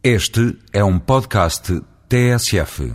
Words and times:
Este 0.00 0.56
é 0.72 0.84
um 0.84 0.96
podcast 0.96 1.82
TSF. 2.08 2.94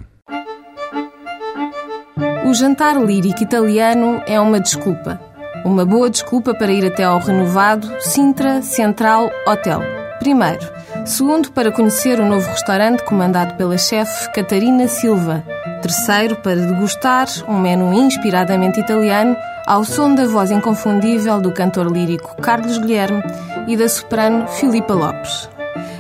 O 2.46 2.54
jantar 2.54 2.96
lírico 2.96 3.44
italiano 3.44 4.22
é 4.26 4.40
uma 4.40 4.58
desculpa. 4.58 5.20
Uma 5.66 5.86
boa 5.86 6.10
desculpa 6.10 6.56
para 6.56 6.72
ir 6.72 6.86
até 6.86 7.04
ao 7.04 7.20
renovado 7.20 7.94
Sintra 8.00 8.62
Central 8.62 9.30
Hotel. 9.46 9.82
Primeiro. 10.20 10.62
Segundo, 11.06 11.52
para 11.52 11.74
conhecer 11.74 12.22
o 12.22 12.26
novo 12.26 12.48
restaurante 12.48 13.04
comandado 13.04 13.56
pela 13.56 13.78
chefe 13.78 14.32
Catarina 14.32 14.88
Silva. 14.88 15.44
Terceiro, 15.82 16.38
para 16.38 16.56
degustar 16.56 17.28
um 17.50 17.60
menu 17.60 17.94
inspiradamente 17.94 18.80
italiano 18.80 19.36
ao 19.68 19.84
som 19.84 20.16
da 20.16 20.26
voz 20.26 20.52
inconfundível 20.52 21.42
do 21.42 21.52
cantor 21.52 21.92
lírico 21.92 22.42
Carlos 22.42 22.78
Guilherme 22.78 23.22
e 23.68 23.76
da 23.76 23.90
soprano 23.90 24.48
Filipa 24.48 24.94
Lopes. 24.94 25.53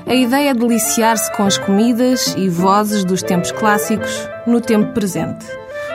A 0.05 0.13
ideia 0.13 0.49
é 0.49 0.53
deliciar-se 0.53 1.31
com 1.35 1.43
as 1.43 1.57
comidas 1.57 2.35
e 2.37 2.49
vozes 2.49 3.05
dos 3.05 3.23
tempos 3.23 3.51
clássicos 3.51 4.27
no 4.45 4.59
tempo 4.59 4.91
presente. 4.91 5.45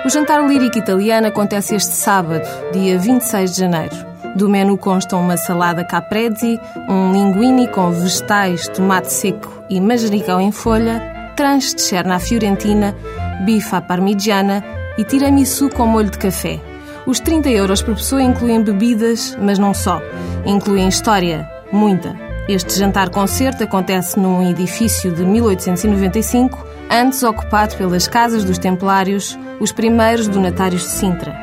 O 0.05 0.09
jantar 0.09 0.47
lírico 0.49 0.79
italiano 0.79 1.27
acontece 1.27 1.75
este 1.75 1.95
sábado, 1.95 2.47
dia 2.73 2.99
26 2.99 3.53
de 3.53 3.61
janeiro. 3.61 3.97
Do 4.35 4.49
menu 4.49 4.79
constam 4.79 5.21
uma 5.21 5.37
salada 5.37 5.85
caprese, 5.85 6.59
um 6.89 7.13
linguine 7.13 7.69
com 7.69 7.91
vegetais, 7.91 8.67
tomate 8.69 9.13
seco 9.13 9.63
e 9.69 9.79
manjericão 9.81 10.41
em 10.41 10.53
folha, 10.53 11.33
tranche 11.37 11.75
de 11.75 11.83
cherna 11.83 12.19
fiorentina, 12.19 12.97
bife 13.45 13.75
à 13.75 13.81
parmigiana 13.81 14.65
e 14.97 15.05
tiramisu 15.05 15.69
com 15.69 15.87
molho 15.87 16.11
de 16.11 16.19
café. 16.19 16.59
Os 17.07 17.21
30 17.21 17.51
euros 17.51 17.83
por 17.83 17.95
pessoa 17.95 18.23
incluem 18.23 18.63
bebidas, 18.63 19.37
mas 19.41 19.59
não 19.59 19.75
só. 19.75 20.01
Incluem 20.47 20.89
história, 20.89 21.49
muita. 21.71 22.28
Este 22.49 22.79
jantar-concerto 22.79 23.63
acontece 23.63 24.19
num 24.19 24.49
edifício 24.49 25.13
de 25.13 25.23
1895, 25.23 26.67
antes 26.91 27.23
ocupado 27.23 27.77
pelas 27.77 28.09
Casas 28.09 28.43
dos 28.43 28.57
Templários, 28.57 29.39
os 29.61 29.71
primeiros 29.71 30.27
donatários 30.27 30.81
de 30.81 30.89
Sintra. 30.89 31.37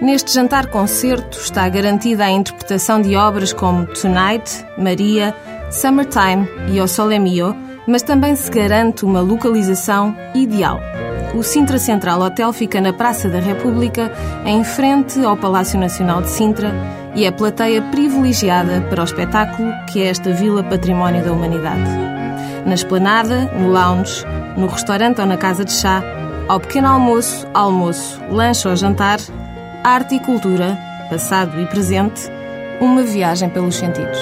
Neste 0.00 0.32
jantar-concerto 0.32 1.38
está 1.38 1.68
garantida 1.68 2.24
a 2.24 2.30
interpretação 2.30 3.02
de 3.02 3.14
obras 3.16 3.52
como 3.52 3.84
Tonight, 3.84 4.64
Maria, 4.78 5.36
Summertime 5.70 6.48
e 6.72 6.80
O 6.80 6.88
Sole 6.88 7.18
Mio, 7.18 7.54
mas 7.86 8.00
também 8.00 8.34
se 8.34 8.50
garante 8.50 9.04
uma 9.04 9.20
localização 9.20 10.16
ideal. 10.34 10.80
O 11.36 11.42
Sintra 11.42 11.78
Central 11.78 12.22
Hotel 12.22 12.50
fica 12.50 12.80
na 12.80 12.94
Praça 12.94 13.28
da 13.28 13.38
República, 13.38 14.10
em 14.46 14.64
frente 14.64 15.22
ao 15.22 15.36
Palácio 15.36 15.78
Nacional 15.78 16.22
de 16.22 16.30
Sintra, 16.30 16.72
e 17.14 17.26
é 17.26 17.30
plateia 17.30 17.82
privilegiada 17.82 18.80
para 18.88 19.02
o 19.02 19.04
espetáculo 19.04 19.70
que 19.86 20.00
é 20.00 20.06
esta 20.06 20.32
Vila 20.32 20.64
Património 20.64 21.22
da 21.22 21.30
Humanidade. 21.30 21.90
Na 22.64 22.72
esplanada, 22.72 23.52
no 23.52 23.68
lounge, 23.68 24.24
no 24.56 24.66
restaurante 24.66 25.20
ou 25.20 25.26
na 25.26 25.36
casa 25.36 25.62
de 25.62 25.72
chá, 25.72 26.02
ao 26.48 26.58
pequeno 26.58 26.88
almoço, 26.88 27.46
almoço, 27.52 28.18
lanche 28.30 28.66
ou 28.66 28.74
jantar, 28.74 29.18
arte 29.84 30.14
e 30.14 30.20
cultura, 30.20 30.78
passado 31.10 31.60
e 31.60 31.66
presente, 31.66 32.30
uma 32.80 33.02
viagem 33.02 33.50
pelos 33.50 33.76
sentidos. 33.76 34.18